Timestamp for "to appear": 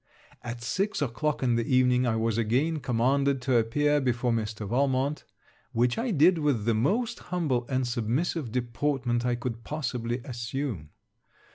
3.43-4.01